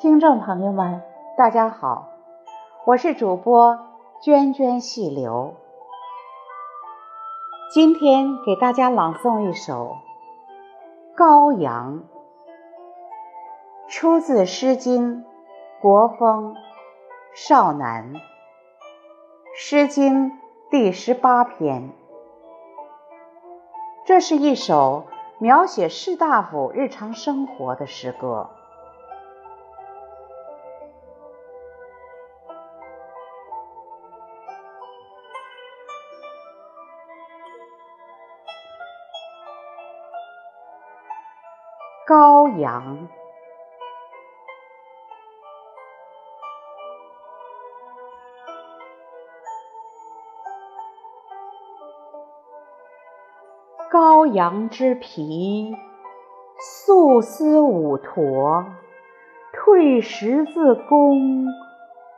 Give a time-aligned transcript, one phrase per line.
[0.00, 1.02] 听众朋友们，
[1.36, 2.08] 大家好，
[2.86, 3.78] 我是主播
[4.22, 5.52] 涓涓细流。
[7.70, 9.98] 今天给大家朗诵一首
[11.18, 12.00] 《羔羊》，
[13.90, 15.16] 出自《诗经·
[15.82, 16.54] 国风·
[17.34, 18.14] 少南》，
[19.54, 20.30] 《诗经》
[20.70, 21.90] 第十八篇。
[24.06, 25.04] 这是一首
[25.38, 28.48] 描写士大夫日常生活的诗歌。
[42.10, 43.08] 羔羊，
[53.92, 55.72] 羔羊之皮，
[56.58, 58.64] 素丝五驼，
[59.52, 61.44] 退十字弓，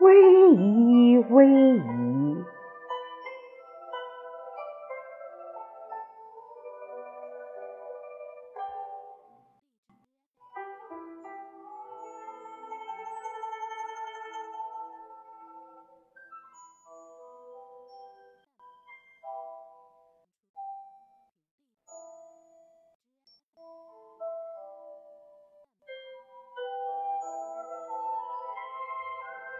[0.00, 2.44] 逶迤逶迤。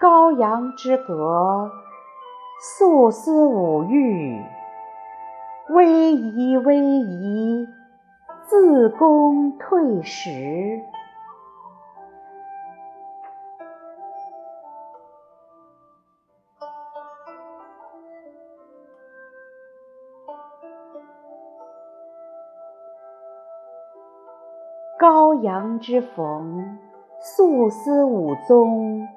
[0.01, 1.73] 羔羊之革，
[2.61, 4.41] 素丝五玉，
[5.69, 7.67] 逶迤逶迤，
[8.45, 10.81] 自宫退食。
[24.97, 26.79] 羔羊之缝，
[27.21, 29.09] 素丝五宗。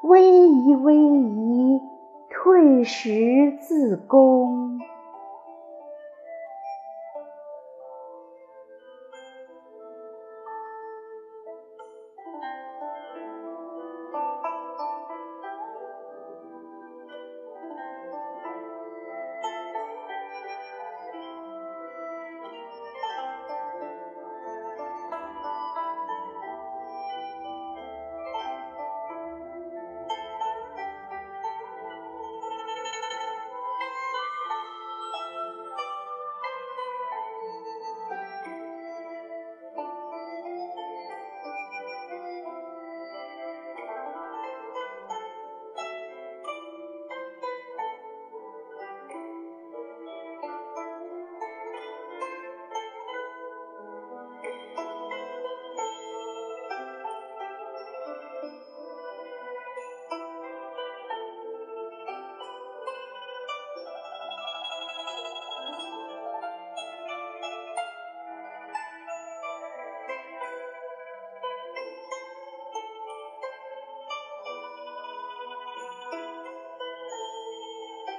[0.00, 1.80] 逶迤逶迤，
[2.30, 4.67] 退食自弓。